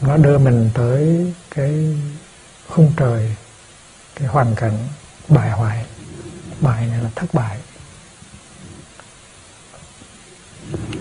nó 0.00 0.16
đưa 0.16 0.38
mình 0.38 0.70
tới 0.74 1.32
cái 1.50 1.96
khung 2.68 2.92
trời, 2.96 3.36
cái 4.14 4.28
hoàn 4.28 4.54
cảnh 4.54 4.88
bại 5.28 5.50
hoại. 5.50 5.84
Bại 6.60 6.86
này 6.86 6.98
là 7.02 7.10
thất 7.16 7.34
bại. 7.34 7.58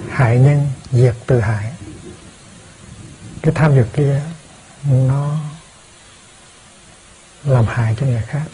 Hại 0.10 0.40
nhân 0.40 0.68
diệt 0.92 1.16
từ 1.28 1.40
hại. 1.40 1.74
Cái 3.42 3.54
tham 3.56 3.76
dục 3.76 3.88
kia, 3.94 4.22
nó 4.84 5.36
làm 7.44 7.66
hại 7.66 7.96
cho 8.00 8.06
người 8.06 8.24
khác 8.28 8.46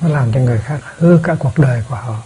nó 0.00 0.08
làm 0.08 0.32
cho 0.32 0.40
người 0.40 0.58
khác 0.58 0.80
hư 0.98 1.20
cả 1.22 1.34
cuộc 1.38 1.58
đời 1.58 1.82
của 1.88 1.94
họ. 1.94 2.22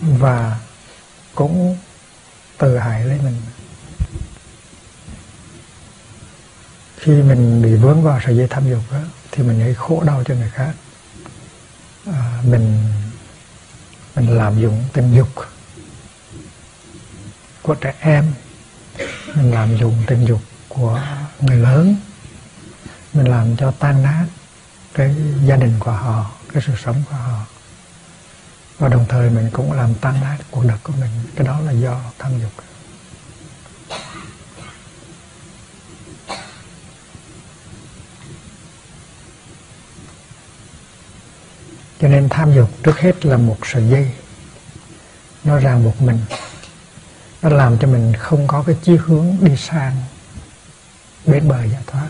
Và 0.00 0.58
cũng 1.34 1.78
tự 2.58 2.78
hại 2.78 3.04
lấy 3.04 3.18
mình. 3.24 3.42
Khi 6.96 7.12
mình 7.12 7.62
bị 7.62 7.74
vướng 7.74 8.02
vào 8.02 8.20
sợi 8.24 8.36
dây 8.36 8.46
tham 8.48 8.70
dục 8.70 8.82
đó, 8.92 8.98
thì 9.30 9.42
mình 9.42 9.58
gây 9.58 9.74
khổ 9.74 10.02
đau 10.06 10.24
cho 10.24 10.34
người 10.34 10.50
khác. 10.50 10.72
À, 12.06 12.42
mình 12.44 12.92
mình 14.16 14.36
làm 14.36 14.60
dụng 14.60 14.84
tình 14.92 15.14
dục 15.14 15.28
của 17.62 17.74
trẻ 17.74 17.94
em. 18.00 18.34
Mình 19.34 19.50
làm 19.50 19.76
dụng 19.76 20.02
tình 20.06 20.24
dục 20.24 20.40
của 20.68 21.02
người 21.40 21.56
lớn. 21.56 21.96
Mình 23.12 23.26
làm 23.26 23.56
cho 23.56 23.70
tan 23.70 24.02
nát 24.02 24.26
cái 24.94 25.14
gia 25.44 25.56
đình 25.56 25.74
của 25.78 25.90
họ, 25.90 26.30
cái 26.52 26.62
sự 26.66 26.72
sống 26.84 27.02
của 27.10 27.16
họ. 27.16 27.46
Và 28.78 28.88
đồng 28.88 29.06
thời 29.08 29.30
mình 29.30 29.50
cũng 29.52 29.72
làm 29.72 29.94
tan 29.94 30.20
nát 30.20 30.38
cuộc 30.50 30.64
đời 30.64 30.78
của 30.82 30.92
mình. 31.00 31.10
Cái 31.36 31.46
đó 31.46 31.60
là 31.60 31.72
do 31.72 32.00
tham 32.18 32.40
dục. 32.40 32.52
Cho 42.00 42.08
nên 42.08 42.28
tham 42.28 42.54
dục 42.54 42.70
trước 42.82 42.98
hết 42.98 43.26
là 43.26 43.36
một 43.36 43.58
sợi 43.62 43.88
dây. 43.88 44.12
Nó 45.44 45.58
ràng 45.58 45.84
buộc 45.84 46.02
mình. 46.02 46.18
Nó 47.42 47.48
làm 47.48 47.78
cho 47.78 47.88
mình 47.88 48.12
không 48.18 48.46
có 48.46 48.62
cái 48.66 48.76
chí 48.82 48.96
hướng 48.96 49.36
đi 49.40 49.56
sang 49.56 49.96
bến 51.26 51.48
bờ 51.48 51.64
giải 51.64 51.82
thoát. 51.86 52.08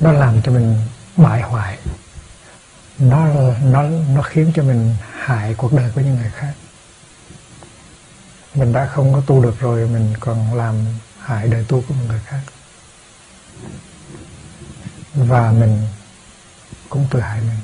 Nó 0.00 0.12
làm 0.12 0.42
cho 0.42 0.52
mình 0.52 0.80
bại 1.18 1.42
hoại. 1.42 1.78
Nó 2.98 3.28
nó 3.62 3.82
nó 4.14 4.22
khiến 4.22 4.52
cho 4.54 4.62
mình 4.62 4.94
hại 5.12 5.54
cuộc 5.54 5.72
đời 5.72 5.90
của 5.94 6.00
những 6.00 6.14
người 6.14 6.30
khác. 6.30 6.52
Mình 8.54 8.72
đã 8.72 8.86
không 8.86 9.12
có 9.14 9.22
tu 9.26 9.42
được 9.42 9.60
rồi, 9.60 9.88
mình 9.88 10.14
còn 10.20 10.54
làm 10.54 10.74
hại 11.18 11.48
đời 11.48 11.64
tu 11.68 11.84
của 11.88 11.94
người 12.08 12.20
khác. 12.24 12.40
Và 15.14 15.52
mình 15.52 15.86
cũng 16.88 17.06
tự 17.10 17.20
hại 17.20 17.40
mình. 17.40 17.58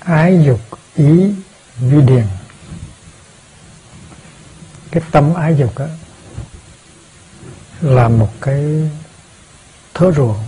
Ái 0.00 0.44
dục, 0.46 0.60
ý, 0.94 1.32
vi 1.78 2.00
điền. 2.02 2.26
Cái 4.90 5.02
tâm 5.10 5.34
ái 5.34 5.56
dục 5.56 5.78
á 5.78 5.86
là 7.80 8.08
một 8.08 8.32
cái 8.40 8.90
thớ 9.94 10.12
ruộng. 10.12 10.44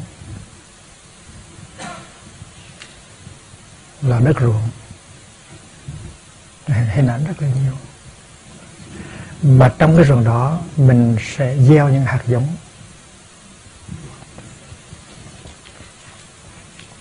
Là 4.03 4.21
đất 4.21 4.41
ruộng. 4.41 4.69
Hình 6.67 7.07
ảnh 7.07 7.25
rất 7.25 7.43
là 7.43 7.49
nhiều. 7.49 7.77
Mà 9.43 9.75
trong 9.79 9.97
cái 9.97 10.05
ruộng 10.05 10.25
đó, 10.25 10.61
mình 10.77 11.17
sẽ 11.37 11.57
gieo 11.57 11.89
những 11.89 12.05
hạt 12.05 12.23
giống. 12.27 12.57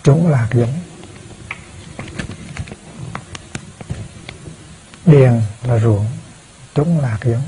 Chúng 0.03 0.29
là 0.29 0.38
hạt 0.38 0.50
giống. 0.53 0.74
Điền 5.05 5.41
là 5.63 5.79
ruộng, 5.79 6.05
chúng 6.75 7.00
là 7.00 7.07
hạt 7.07 7.19
giống. 7.24 7.43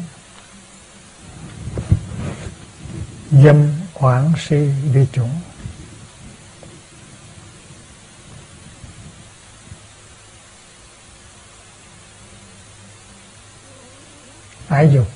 Dâm 3.31 3.71
oán 3.93 4.33
si 4.37 4.57
vi 4.93 5.05
chủng 5.13 5.41
ái 14.67 14.89
dục 14.93 15.07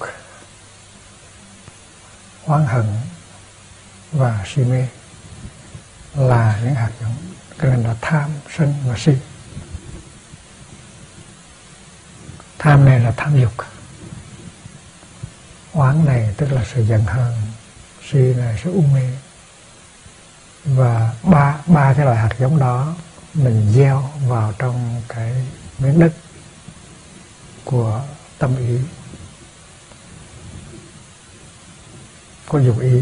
oán 2.46 2.66
hận 2.66 2.86
và 4.12 4.46
si 4.48 4.64
mê 4.64 4.88
là 6.16 6.60
những 6.64 6.76
hạt 6.76 6.92
giống 7.02 7.16
cái 7.60 7.72
này 7.72 7.84
là 7.84 7.96
tham 8.02 8.30
sân 8.58 8.74
và 8.86 8.96
si. 8.98 9.12
Tham 12.60 12.86
này 12.86 13.00
là 13.00 13.12
tham 13.18 13.42
dục. 13.42 13.54
Oán 15.74 16.06
này 16.06 16.34
tức 16.38 16.52
là 16.52 16.66
sự 16.74 16.82
giận 16.82 17.04
hờn 17.04 17.34
si 18.12 18.18
là 18.18 18.56
sự 18.64 18.72
u 18.72 18.82
mê 18.82 19.10
và 20.66 21.14
ba 21.24 21.58
ba 21.68 21.94
cái 21.94 22.06
loại 22.06 22.18
hạt 22.18 22.30
giống 22.40 22.60
đó 22.60 22.96
mình 23.34 23.72
gieo 23.76 24.10
vào 24.28 24.54
trong 24.60 25.02
cái 25.08 25.48
miếng 25.80 26.00
đất 26.00 26.14
của 27.64 28.02
tâm 28.38 28.58
ý 28.58 28.78
có 32.48 32.60
dụng 32.60 32.80
ý 32.80 33.02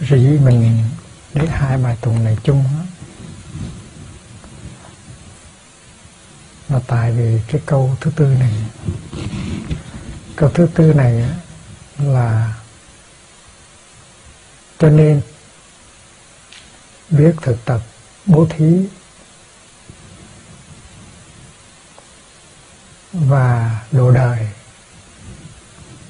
rồi 0.00 0.20
mình 0.20 0.84
để 1.34 1.46
hai 1.46 1.78
bài 1.78 1.96
tuần 2.00 2.24
này 2.24 2.36
chung 2.44 2.64
đó. 2.64 2.84
là 6.68 6.80
tại 6.86 7.12
vì 7.12 7.40
cái 7.48 7.60
câu 7.66 7.96
thứ 8.00 8.10
tư 8.16 8.24
này 8.40 8.52
câu 10.42 10.50
thứ 10.54 10.68
tư 10.74 10.92
này 10.92 11.24
là 11.98 12.54
cho 14.78 14.88
nên 14.88 15.20
biết 17.10 17.34
thực 17.42 17.64
tập, 17.64 17.80
bố 18.26 18.46
thí 18.50 18.86
và 23.12 23.80
đồ 23.92 24.10
đời, 24.10 24.48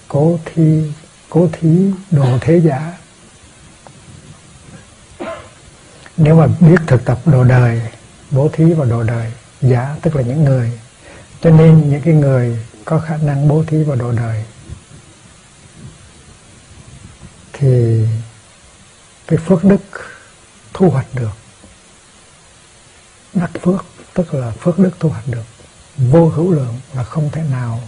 cố 0.09 0.39
thi, 0.45 0.93
cố 1.29 1.49
thí 1.53 1.91
đồ 2.11 2.39
thế 2.41 2.61
giả. 2.61 2.93
Nếu 6.17 6.37
mà 6.37 6.47
biết 6.61 6.81
thực 6.87 7.05
tập 7.05 7.19
đồ 7.25 7.45
đời, 7.45 7.83
bố 8.31 8.51
thí 8.53 8.73
và 8.73 8.85
đồ 8.85 9.03
đời 9.03 9.33
giả, 9.61 9.97
tức 10.03 10.17
là 10.17 10.23
những 10.23 10.45
người. 10.45 10.81
Cho 11.41 11.51
nên 11.51 11.91
những 11.91 12.03
cái 12.03 12.15
người 12.15 12.67
có 12.85 12.99
khả 12.99 13.17
năng 13.17 13.49
bố 13.49 13.65
thí 13.67 13.83
vào 13.83 13.97
độ 13.97 14.13
đời, 14.13 14.45
thì 17.53 18.07
cái 19.27 19.39
phước 19.47 19.65
đức 19.65 19.81
thu 20.73 20.91
hoạch 20.91 21.07
được, 21.15 21.37
đắc 23.35 23.51
phước, 23.63 23.85
tức 24.15 24.35
là 24.35 24.51
phước 24.51 24.79
đức 24.79 24.91
thu 25.01 25.09
hoạch 25.09 25.29
được, 25.29 25.45
vô 25.97 26.29
hữu 26.29 26.53
lượng 26.53 26.81
là 26.95 27.05
không 27.05 27.31
thể 27.31 27.43
nào 27.43 27.81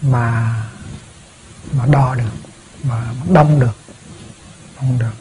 mà 0.00 0.62
mà 1.72 1.86
đo 1.86 2.14
được, 2.14 2.32
mà 2.82 3.14
đong 3.32 3.60
được 3.60 3.76
không 4.76 4.98
được. 4.98 5.12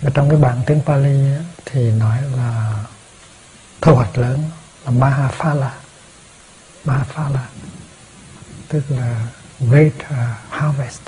Và 0.00 0.10
trong 0.14 0.30
cái 0.30 0.38
bản 0.38 0.62
tiếng 0.66 0.80
Pali 0.86 1.30
thì 1.64 1.90
nói 1.90 2.22
là 2.36 2.84
thu 3.80 3.94
hoạch 3.94 4.18
lớn 4.18 4.50
là 4.84 4.90
Mahaphala 4.90 5.74
Mahaphala 6.84 7.48
tức 8.68 8.82
là 8.88 9.26
great 9.60 9.92
uh, 9.96 10.16
harvest 10.50 11.00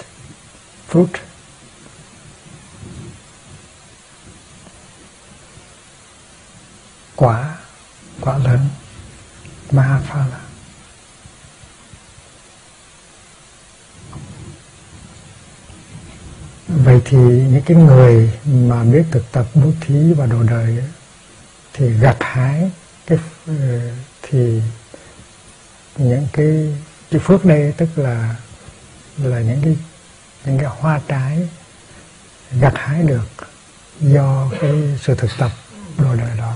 fruit. 0.90 1.06
Quả 7.16 7.56
quả 8.20 8.38
lớn 8.38 8.68
Mahaphala 9.70 10.48
vậy 16.68 17.00
thì 17.04 17.18
những 17.18 17.62
cái 17.66 17.76
người 17.76 18.32
mà 18.44 18.84
biết 18.84 19.04
thực 19.10 19.32
tập 19.32 19.46
bố 19.54 19.70
thí 19.80 20.12
và 20.12 20.26
đồ 20.26 20.42
đời 20.42 20.64
ấy, 20.64 20.88
thì 21.72 21.88
gặt 21.88 22.16
hái 22.20 22.70
cái 23.06 23.18
ờ, 23.46 23.80
thì 24.22 24.60
những 25.96 26.26
cái 26.32 26.74
chữ 27.10 27.18
phước 27.18 27.44
đây 27.44 27.74
tức 27.76 27.88
là 27.96 28.34
là 29.18 29.40
những 29.40 29.60
cái 29.62 29.76
những 30.44 30.58
cái 30.58 30.66
hoa 30.66 31.00
trái 31.08 31.48
gặt 32.60 32.72
hái 32.76 33.02
được 33.02 33.28
do 34.00 34.50
cái 34.60 34.98
sự 35.00 35.14
thực 35.14 35.30
tập 35.38 35.50
đồ 35.98 36.14
đời 36.14 36.36
đó 36.38 36.54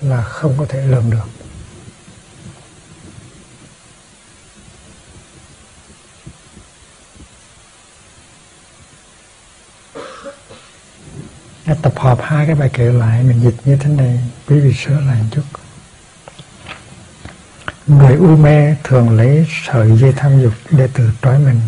là 0.00 0.22
không 0.22 0.54
có 0.58 0.66
thể 0.68 0.86
lường 0.86 1.10
được. 1.10 1.26
Tập 11.82 11.92
hợp 11.96 12.18
hai 12.22 12.46
cái 12.46 12.54
bài 12.54 12.70
kệ 12.72 12.84
lại 12.92 13.22
mình 13.22 13.40
dịch 13.40 13.54
như 13.64 13.76
thế 13.76 13.90
này, 13.90 14.20
quý 14.46 14.60
vị 14.60 14.74
sửa 14.74 15.00
lại 15.00 15.22
một 15.22 15.28
chút 15.30 15.51
người 17.86 18.16
u 18.16 18.36
mê 18.36 18.74
thường 18.84 19.10
lấy 19.10 19.46
sợi 19.66 19.98
dây 19.98 20.12
tham 20.16 20.42
dục 20.42 20.52
để 20.70 20.88
tự 20.94 21.10
trói 21.22 21.38
mình. 21.38 21.60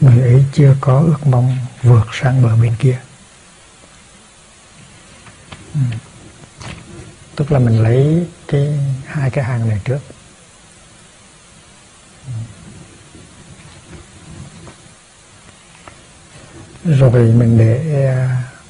Người 0.00 0.20
ấy 0.20 0.44
chưa 0.52 0.76
có 0.80 1.00
ước 1.00 1.26
mong 1.26 1.58
vượt 1.82 2.06
sang 2.12 2.42
bờ 2.42 2.56
bên 2.56 2.74
kia. 2.78 2.98
Ừ. 5.74 5.80
tức 7.36 7.52
là 7.52 7.58
mình 7.58 7.82
lấy 7.82 8.26
cái 8.48 8.78
hai 9.06 9.30
cái 9.30 9.44
hàng 9.44 9.68
này 9.68 9.80
trước. 9.84 9.98
Rồi 16.84 17.10
mình 17.10 17.58
để 17.58 18.14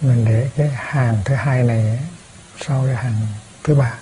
mình 0.00 0.24
để 0.24 0.50
cái 0.56 0.68
hàng 0.74 1.22
thứ 1.24 1.34
hai 1.34 1.62
này 1.62 1.98
sau 2.60 2.84
cái 2.86 2.96
hàng 2.96 3.26
thứ 3.64 3.74
ba. 3.74 3.98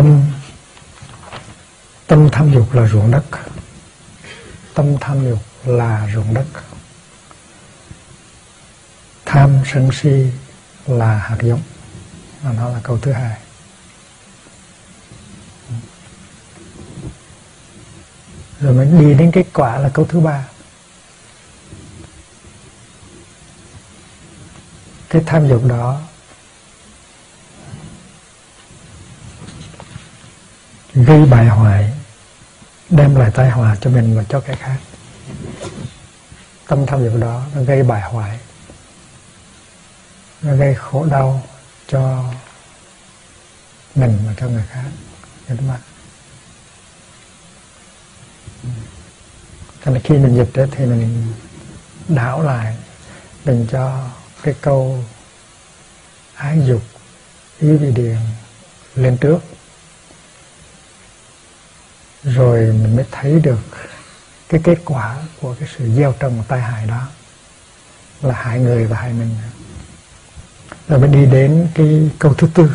Tâm 0.00 0.22
tâm 2.06 2.28
tham 2.32 2.52
dục 2.52 2.74
là 2.74 2.86
ruộng 2.86 3.10
đất. 3.10 3.24
Tâm 4.74 4.96
tham 5.00 5.30
dục 5.30 5.38
là 5.64 6.08
ruộng 6.14 6.34
đất. 6.34 6.46
Tham 9.24 9.62
sân 9.72 9.90
si 9.92 10.26
là 10.86 11.18
hạt 11.18 11.36
giống. 11.42 11.62
Và 12.42 12.52
nó 12.52 12.68
là 12.68 12.80
câu 12.82 12.98
thứ 12.98 13.12
hai. 13.12 13.38
Rồi 18.60 18.74
mới 18.74 18.86
đi 18.86 19.14
đến 19.14 19.30
kết 19.32 19.46
quả 19.52 19.78
là 19.78 19.88
câu 19.88 20.04
thứ 20.04 20.20
ba. 20.20 20.48
Cái 25.08 25.22
tham 25.26 25.48
dục 25.48 25.64
đó 25.64 26.00
gây 31.20 31.28
bại 31.28 31.46
hoại 31.46 31.92
đem 32.90 33.14
lại 33.14 33.30
tai 33.34 33.50
họa 33.50 33.76
cho 33.80 33.90
mình 33.90 34.16
và 34.16 34.24
cho 34.28 34.40
kẻ 34.40 34.54
khác. 34.54 34.76
Tâm 36.68 36.86
tham 36.86 37.04
dục 37.04 37.20
đó 37.20 37.46
nó 37.54 37.62
gây 37.62 37.82
bại 37.82 38.00
hoại 38.00 38.38
nó 40.42 40.56
gây 40.56 40.74
khổ 40.74 41.04
đau 41.04 41.42
cho 41.86 42.24
mình 43.94 44.18
và 44.26 44.34
cho 44.40 44.48
người 44.48 44.64
khác. 44.70 44.84
Các 45.48 45.58
bạn. 45.68 45.80
cho 49.84 49.90
nên 49.90 50.02
khi 50.02 50.14
mình 50.14 50.36
dịch 50.36 50.50
đó, 50.54 50.64
thì 50.70 50.86
mình 50.86 51.32
đảo 52.08 52.42
lại 52.42 52.76
mình 53.44 53.66
cho 53.70 54.08
cái 54.42 54.54
câu 54.60 55.04
ái 56.34 56.62
dục 56.66 56.82
ý 57.58 57.76
vị 57.76 57.92
điền 57.92 58.16
lên 58.94 59.16
trước 59.16 59.38
rồi 62.24 62.60
mình 62.60 62.96
mới 62.96 63.04
thấy 63.10 63.40
được 63.40 63.60
cái 64.48 64.60
kết 64.64 64.78
quả 64.84 65.16
của 65.40 65.54
cái 65.60 65.68
sự 65.78 65.90
gieo 65.96 66.14
trồng 66.20 66.44
tai 66.48 66.60
hại 66.60 66.86
đó. 66.86 67.08
Là 68.22 68.34
hại 68.34 68.58
người 68.58 68.86
và 68.86 68.96
hại 68.96 69.12
mình. 69.12 69.36
Rồi 70.88 70.98
mới 70.98 71.08
đi 71.08 71.26
đến 71.26 71.68
cái 71.74 72.10
câu 72.18 72.34
thứ 72.34 72.48
tư. 72.54 72.70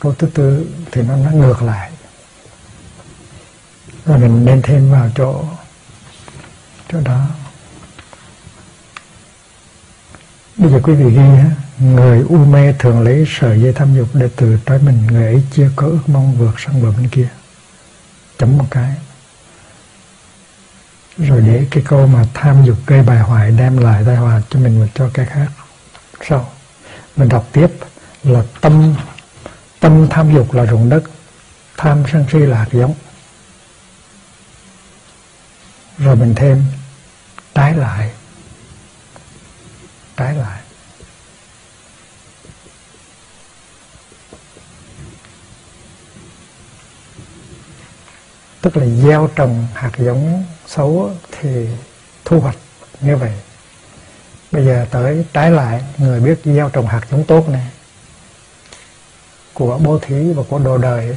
Câu 0.00 0.14
thứ 0.18 0.26
tư 0.34 0.66
thì 0.92 1.02
nó 1.02 1.16
nó 1.16 1.30
ngược 1.30 1.62
lại. 1.62 1.90
Rồi 4.04 4.18
mình 4.18 4.44
nên 4.44 4.62
thêm 4.62 4.90
vào 4.90 5.10
chỗ 5.16 5.44
chỗ 6.92 7.00
đó. 7.00 7.26
Bây 10.56 10.70
giờ 10.70 10.80
quý 10.82 10.94
vị 10.94 11.04
ghi 11.04 11.22
nhé 11.22 11.44
người 11.78 12.24
u 12.28 12.36
mê 12.36 12.72
thường 12.78 13.00
lấy 13.00 13.24
sợi 13.28 13.60
dây 13.60 13.72
tham 13.72 13.96
dục 13.96 14.08
để 14.14 14.28
tự 14.36 14.58
trói 14.66 14.78
mình, 14.78 15.06
người 15.06 15.26
ấy 15.26 15.42
chưa 15.52 15.70
có 15.76 15.86
ước 15.86 16.00
mong 16.06 16.36
vượt 16.38 16.60
sang 16.60 16.82
bờ 16.82 16.92
bên 16.92 17.08
kia 17.08 17.28
chấm 18.38 18.58
một 18.58 18.66
cái. 18.70 18.94
Rồi 21.18 21.40
để 21.40 21.66
cái 21.70 21.84
câu 21.86 22.06
mà 22.06 22.24
tham 22.34 22.64
dục 22.64 22.76
gây 22.86 23.02
bài 23.02 23.18
hoại 23.18 23.50
đem 23.50 23.78
lại 23.78 24.02
tai 24.06 24.16
họa 24.16 24.40
cho 24.50 24.58
mình 24.60 24.80
và 24.80 24.86
cho 24.94 25.10
cái 25.14 25.26
khác. 25.26 25.48
Sau, 26.28 26.52
mình 27.16 27.28
đọc 27.28 27.48
tiếp 27.52 27.68
là 28.24 28.42
tâm 28.60 28.94
tâm 29.80 30.06
tham 30.10 30.34
dục 30.34 30.52
là 30.52 30.66
ruộng 30.66 30.88
đất, 30.88 31.02
tham 31.76 32.04
sân 32.12 32.24
si 32.32 32.38
là 32.38 32.58
hạt 32.58 32.68
giống. 32.72 32.94
Rồi 35.98 36.16
mình 36.16 36.34
thêm, 36.34 36.64
trái 37.54 37.74
lại 37.74 38.10
trái 40.16 40.34
lại. 40.34 40.60
Tức 48.68 48.80
là 48.80 48.86
gieo 48.86 49.30
trồng 49.34 49.66
hạt 49.74 49.90
giống 49.98 50.44
xấu 50.66 51.10
thì 51.32 51.66
thu 52.24 52.40
hoạch 52.40 52.56
như 53.00 53.16
vậy. 53.16 53.32
Bây 54.52 54.66
giờ 54.66 54.86
tới 54.90 55.24
trái 55.32 55.50
lại 55.50 55.82
người 55.98 56.20
biết 56.20 56.40
gieo 56.44 56.68
trồng 56.68 56.86
hạt 56.86 57.00
giống 57.10 57.24
tốt 57.24 57.48
này 57.48 57.66
của 59.54 59.78
bố 59.78 59.98
thí 59.98 60.32
và 60.32 60.42
của 60.48 60.58
đồ 60.58 60.78
đời 60.78 61.16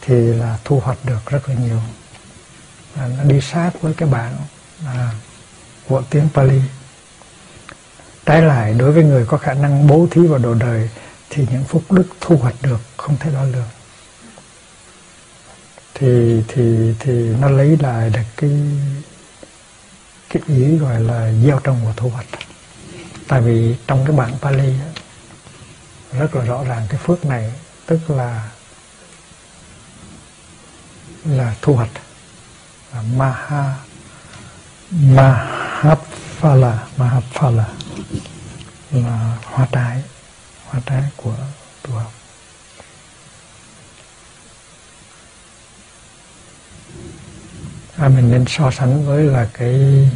thì 0.00 0.14
là 0.14 0.58
thu 0.64 0.80
hoạch 0.80 0.98
được 1.04 1.26
rất 1.26 1.48
là 1.48 1.54
nhiều. 1.54 1.80
Là 2.96 3.08
nó 3.18 3.24
đi 3.24 3.40
sát 3.40 3.70
với 3.80 3.94
cái 3.94 4.08
bản 4.08 4.36
à, 4.86 5.10
của 5.88 6.02
tiếng 6.10 6.28
Pali. 6.34 6.60
Trái 8.26 8.42
lại 8.42 8.74
đối 8.74 8.92
với 8.92 9.04
người 9.04 9.26
có 9.26 9.36
khả 9.36 9.54
năng 9.54 9.86
bố 9.86 10.06
thí 10.10 10.26
vào 10.26 10.38
đồ 10.38 10.54
đời 10.54 10.90
thì 11.30 11.46
những 11.50 11.64
phúc 11.64 11.82
đức 11.90 12.06
thu 12.20 12.36
hoạch 12.36 12.56
được 12.62 12.80
không 12.96 13.16
thể 13.20 13.30
đo 13.30 13.44
lường 13.44 13.68
thì 15.94 16.42
thì 16.48 16.94
thì 16.98 17.12
nó 17.12 17.50
lấy 17.50 17.76
lại 17.80 18.10
được 18.10 18.20
cái 18.36 18.50
cái 20.28 20.42
ý 20.46 20.76
gọi 20.76 21.00
là 21.00 21.32
gieo 21.44 21.60
trồng 21.64 21.86
và 21.86 21.92
thu 21.96 22.08
hoạch. 22.08 22.26
Tại 23.28 23.40
vì 23.40 23.76
trong 23.86 24.04
cái 24.06 24.16
bản 24.16 24.32
Pali 24.42 24.74
rất 26.12 26.34
là 26.34 26.44
rõ 26.44 26.64
ràng 26.64 26.86
cái 26.88 27.00
phước 27.04 27.24
này, 27.24 27.52
tức 27.86 28.10
là 28.10 28.50
là 31.24 31.54
thu 31.62 31.74
hoạch. 31.74 31.90
Là 32.92 33.02
maha, 33.02 33.74
mahaphala 34.90 36.78
mahaphala 36.96 37.68
là 38.90 39.36
hoa 39.44 39.66
trái 39.72 40.02
hoa 40.66 40.80
trái 40.86 41.02
của 41.16 41.36
tu 41.82 41.92
học 41.92 42.12
à, 47.96 48.08
mình 48.08 48.30
nên 48.30 48.44
so 48.48 48.70
sánh 48.70 49.06
với 49.06 49.24
là 49.24 49.48
cái 49.54 50.08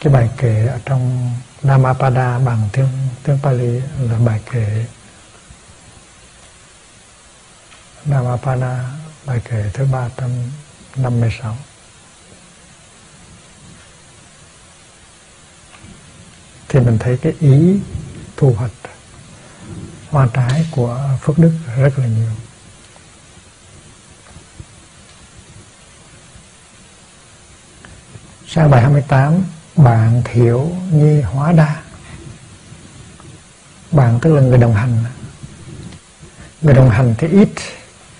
cái 0.00 0.12
bài 0.12 0.30
kể 0.36 0.66
ở 0.66 0.78
trong 0.84 1.30
Dhammapada 1.62 2.38
bằng 2.38 2.68
tiếng 2.72 2.88
tiếng 3.22 3.38
Pali 3.42 3.80
là 3.98 4.18
bài 4.18 4.40
kể 4.52 4.86
Dhammapada 8.04 8.90
bài 9.26 9.40
kể 9.44 9.70
thứ 9.74 9.84
ba 9.92 10.08
trăm 10.16 10.30
năm 10.96 11.20
mươi 11.20 11.32
sáu. 11.42 11.56
Thì 16.68 16.80
mình 16.80 16.98
thấy 16.98 17.16
cái 17.16 17.32
ý 17.40 17.80
thu 18.36 18.54
hoạch 18.58 18.70
hoa 20.10 20.28
trái 20.34 20.66
của 20.70 21.10
phước 21.20 21.38
đức 21.38 21.52
rất 21.76 21.98
là 21.98 22.06
nhiều. 22.06 22.30
Sang 28.54 28.70
bài 28.70 28.82
28 28.82 29.44
bạn 29.76 30.22
thiểu 30.24 30.70
nhi 30.90 31.20
hóa 31.20 31.52
đa. 31.52 31.82
Bạn 33.90 34.18
tức 34.22 34.34
là 34.34 34.40
người 34.40 34.58
đồng 34.58 34.74
hành. 34.74 35.04
Người 36.62 36.74
đồng 36.74 36.90
hành 36.90 37.14
thì 37.18 37.28
ít, 37.28 37.48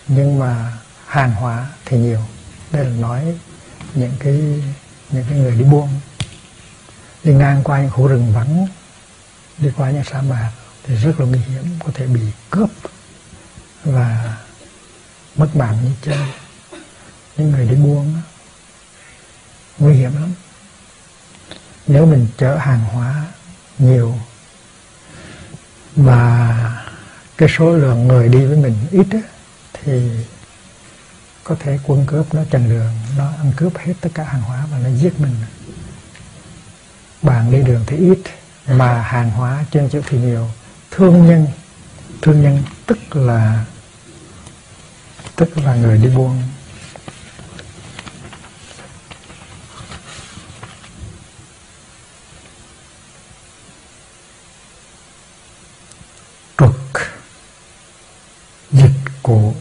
nhưng 0.08 0.38
mà 0.38 0.72
hàng 1.06 1.32
hóa 1.34 1.68
thì 1.84 1.96
nhiều. 1.96 2.20
Đây 2.70 2.84
là 2.84 2.90
nói 2.90 3.38
những 3.94 4.12
cái 4.18 4.32
những 5.10 5.24
cái 5.30 5.38
người 5.38 5.56
đi 5.56 5.64
buôn. 5.64 5.88
Đi 7.24 7.32
ngang 7.32 7.60
qua 7.64 7.80
những 7.80 7.90
khu 7.90 8.08
rừng 8.08 8.32
vắng, 8.32 8.66
đi 9.58 9.70
qua 9.76 9.90
những 9.90 10.04
sa 10.04 10.22
mạc 10.22 10.50
thì 10.84 10.94
rất 10.94 11.20
là 11.20 11.26
nguy 11.26 11.38
hiểm, 11.38 11.64
có 11.84 11.90
thể 11.94 12.06
bị 12.06 12.20
cướp 12.50 12.70
và 13.84 14.36
mất 15.36 15.56
mạng 15.56 15.78
như 15.84 15.90
chơi 16.02 16.28
những 17.36 17.50
người 17.50 17.68
đi 17.68 17.76
buôn 17.76 18.14
nguy 19.78 19.94
hiểm 19.94 20.14
lắm. 20.14 20.34
Nếu 21.86 22.06
mình 22.06 22.26
chở 22.38 22.56
hàng 22.56 22.84
hóa 22.84 23.26
nhiều 23.78 24.14
và 25.96 26.58
cái 27.38 27.48
số 27.58 27.72
lượng 27.72 28.08
người 28.08 28.28
đi 28.28 28.44
với 28.44 28.56
mình 28.56 28.76
ít 28.90 29.06
thì 29.72 30.10
có 31.44 31.56
thể 31.60 31.78
quân 31.86 32.06
cướp 32.06 32.34
nó 32.34 32.42
chặn 32.50 32.68
đường 32.68 32.94
nó 33.18 33.28
ăn 33.38 33.52
cướp 33.56 33.76
hết 33.78 33.94
tất 34.00 34.10
cả 34.14 34.24
hàng 34.24 34.42
hóa 34.42 34.66
và 34.70 34.78
nó 34.78 34.90
giết 34.90 35.20
mình. 35.20 35.36
Bạn 37.22 37.50
đi 37.50 37.62
đường 37.62 37.84
thì 37.86 37.96
ít, 37.96 38.18
mà 38.66 39.02
hàng 39.02 39.30
hóa 39.30 39.64
trên 39.70 39.88
chỗ 39.92 40.00
thì 40.06 40.18
nhiều. 40.18 40.48
Thương 40.90 41.26
nhân 41.26 41.46
thương 42.22 42.42
nhân 42.42 42.62
tức 42.86 43.16
là 43.16 43.64
tức 45.36 45.58
là 45.58 45.74
người 45.74 45.98
đi 45.98 46.08
buôn 46.08 46.42
trục 56.58 56.76
khổ. 59.32 59.54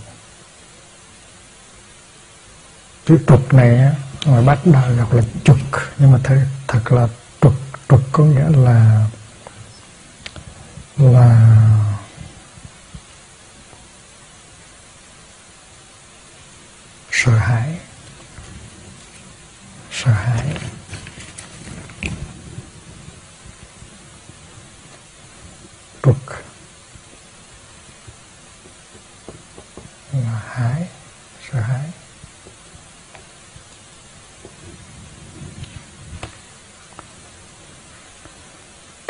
Chữ 3.05 3.17
trục 3.27 3.53
này 3.53 3.95
ngoài 4.25 4.43
bắt 4.43 4.59
đầu 4.65 4.97
đọc 4.97 5.13
là 5.13 5.21
trục. 5.43 5.57
Nhưng 5.97 6.11
mà 6.11 6.19
thật, 6.23 6.45
thật 6.67 6.91
là 6.91 7.07
trục. 7.41 7.53
Trục 7.89 8.01
có 8.11 8.23
nghĩa 8.23 8.49
là 8.49 9.07
là 10.97 11.57
sợ 17.11 17.31
hãi 17.31 17.79
sợ 19.91 20.11
hãi 20.11 20.55
tục 26.01 26.17
là 30.13 30.41
hãi 30.47 30.87
sợ 31.51 31.59
hãi 31.59 31.89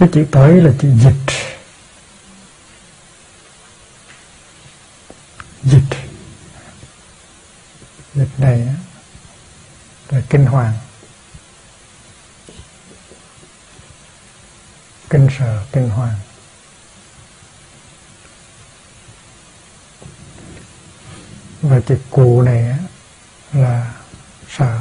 cái 0.01 0.09
chữ 0.13 0.25
tới 0.31 0.61
là 0.61 0.71
chữ 0.79 0.89
dịch. 0.99 1.35
Dịch. 5.63 5.97
Dịch 8.13 8.29
này 8.37 8.67
là 10.09 10.21
kinh 10.29 10.45
hoàng. 10.45 10.73
Kinh 15.09 15.27
sợ, 15.39 15.63
kinh 15.71 15.89
hoàng. 15.89 16.15
Và 21.61 21.79
chữ 21.79 21.97
cụ 22.09 22.41
này 22.41 22.75
là 23.53 23.93
sợ 24.49 24.79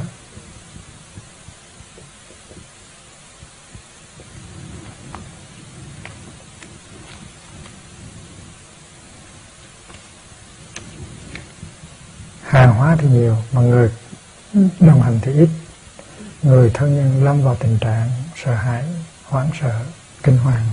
hàng 12.51 12.70
hóa 12.81 12.95
thì 12.99 13.07
nhiều 13.07 13.37
mà 13.51 13.61
người 13.61 13.91
đồng 14.79 15.01
hành 15.01 15.19
thì 15.21 15.33
ít. 15.33 15.49
Người 16.41 16.71
thân 16.73 16.95
nhân 16.95 17.23
lâm 17.23 17.43
vào 17.43 17.55
tình 17.55 17.77
trạng 17.79 18.09
sợ 18.43 18.53
hãi 18.53 18.83
hoảng 19.23 19.49
sợ 19.61 19.85
kinh 20.23 20.37
hoàng. 20.37 20.65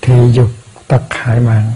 Thì 0.00 0.14
dục 0.32 0.50
tật 0.88 1.02
hại 1.10 1.40
mạng. 1.40 1.72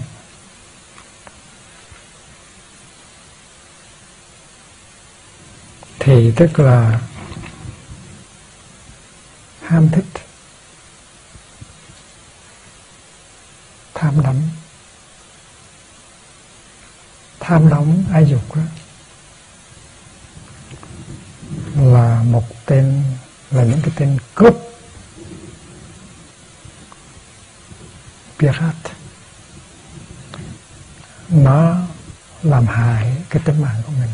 Thì 5.99 6.31
tức 6.35 6.59
là 6.59 6.99
ham 9.61 9.89
thích 9.89 10.05
tham 14.13 14.23
đắm 14.23 14.35
tham 17.39 17.69
đắm 17.69 18.03
ai 18.13 18.25
dục 18.25 18.55
đó 18.55 18.61
là 21.75 22.23
một 22.23 22.65
tên, 22.65 23.03
là 23.51 23.63
những 23.63 23.79
cái 23.81 23.91
tên 23.95 24.17
cướp. 24.35 24.55
Pirat. 28.39 28.75
Nó 31.29 31.77
làm 32.43 32.65
hại 32.67 33.17
cái 33.29 33.41
tính 33.45 33.61
mạng 33.61 33.81
của 33.85 33.91
mình. 33.91 34.09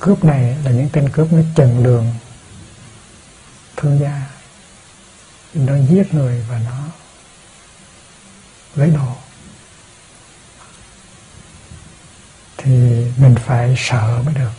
Cướp 0.00 0.24
này 0.24 0.56
là 0.64 0.70
những 0.70 0.88
tên 0.92 1.08
cướp 1.12 1.32
nó 1.32 1.42
chần 1.56 1.82
đường 1.82 2.14
thương 3.82 4.00
gia. 4.00 4.26
Nó 5.54 5.76
giết 5.90 6.14
người 6.14 6.44
và 6.48 6.58
nó 6.58 6.84
lấy 8.74 8.90
đồ. 8.90 9.16
Thì 12.56 12.70
mình 13.16 13.34
phải 13.46 13.74
sợ 13.78 14.22
mới 14.24 14.34
được. 14.34 14.52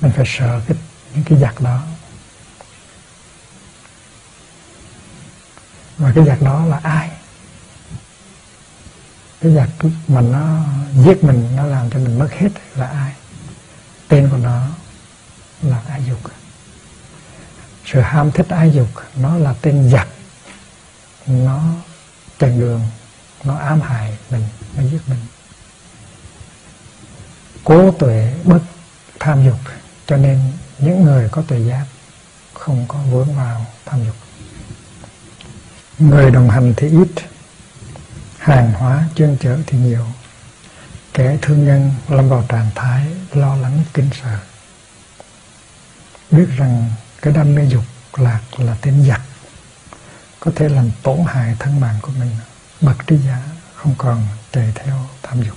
Mình 0.00 0.12
phải 0.16 0.24
sợ 0.28 0.60
cái, 0.68 0.76
những 1.14 1.24
cái 1.24 1.38
giặc 1.38 1.60
đó. 1.60 1.82
Và 5.96 6.12
cái 6.14 6.24
giặc 6.24 6.42
đó 6.42 6.64
là 6.64 6.80
ai? 6.82 7.10
Cái 9.40 9.54
giặc 9.54 9.68
mà 10.08 10.20
nó 10.20 10.64
giết 11.04 11.24
mình, 11.24 11.56
nó 11.56 11.66
làm 11.66 11.90
cho 11.90 11.98
mình 11.98 12.18
mất 12.18 12.28
hết 12.32 12.48
là 12.74 12.86
ai? 12.86 13.12
Tên 14.08 14.28
của 14.30 14.36
nó 14.36 14.66
là 15.62 15.82
ai 15.88 16.04
dục 16.08 16.39
sự 17.92 18.00
ham 18.00 18.30
thích 18.30 18.46
ái 18.48 18.70
dục, 18.70 18.88
nó 19.16 19.36
là 19.36 19.54
tên 19.62 19.90
giặc. 19.90 20.08
Nó 21.26 21.62
chặn 22.38 22.60
đường, 22.60 22.80
nó 23.44 23.56
ám 23.56 23.80
hại 23.80 24.18
mình, 24.30 24.44
nó 24.76 24.82
giết 24.82 25.00
mình. 25.06 25.18
Cố 27.64 27.92
tuệ 27.92 28.34
bất 28.44 28.60
tham 29.20 29.44
dục, 29.44 29.58
cho 30.06 30.16
nên 30.16 30.40
những 30.78 31.04
người 31.04 31.28
có 31.28 31.42
tuệ 31.42 31.58
giác 31.58 31.84
không 32.54 32.84
có 32.88 32.98
vướng 32.98 33.34
vào 33.34 33.66
tham 33.86 34.04
dục. 34.04 34.16
Người 35.98 36.30
đồng 36.30 36.50
hành 36.50 36.74
thì 36.76 36.88
ít, 36.88 37.08
hàng 38.38 38.72
hóa 38.72 39.04
chuyên 39.14 39.36
chở 39.40 39.58
thì 39.66 39.78
nhiều. 39.78 40.06
Kẻ 41.14 41.38
thương 41.42 41.66
nhân 41.66 41.90
lâm 42.08 42.28
vào 42.28 42.44
trạng 42.48 42.70
thái 42.74 43.06
lo 43.32 43.56
lắng 43.56 43.82
kinh 43.94 44.10
sợ. 44.22 44.38
Biết 46.30 46.46
rằng 46.56 46.90
cái 47.22 47.32
đam 47.32 47.54
mê 47.54 47.66
dục 47.68 47.84
lạc 48.16 48.40
là 48.58 48.76
tên 48.82 49.04
giặc. 49.08 49.20
Có 50.40 50.52
thể 50.56 50.68
làm 50.68 50.90
tổn 51.02 51.18
hại 51.26 51.56
thân 51.58 51.80
mạng 51.80 51.98
của 52.02 52.12
mình. 52.18 52.30
Bậc 52.80 53.06
trí 53.06 53.16
giả 53.16 53.42
không 53.74 53.94
còn 53.98 54.26
chạy 54.52 54.72
theo 54.74 55.08
tham 55.22 55.42
dục. 55.42 55.56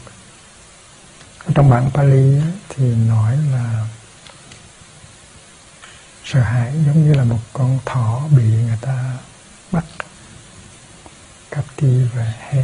Trong 1.55 1.69
bản 1.69 1.91
Pali 1.93 2.41
thì 2.69 2.95
nói 2.95 3.37
là 3.51 3.85
sợ 6.25 6.39
hãi 6.39 6.73
giống 6.85 7.07
như 7.07 7.13
là 7.13 7.23
một 7.23 7.39
con 7.53 7.79
thỏ 7.85 8.21
bị 8.37 8.43
người 8.43 8.77
ta 8.81 9.17
bắt 9.71 9.85
cặp 11.51 11.65
đi 11.77 12.03
và 12.15 12.33
he 12.39 12.63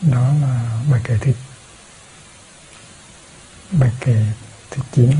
đó 0.00 0.28
là 0.42 0.80
bài 0.90 1.00
kệ 1.04 1.18
thứ 1.20 1.32
bài 3.70 3.90
kệ 4.00 4.24
thứ 4.70 4.82
chín 4.92 5.12